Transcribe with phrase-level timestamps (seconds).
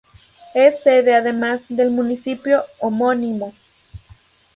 [0.55, 3.53] Es sede además, del municipio homónimo.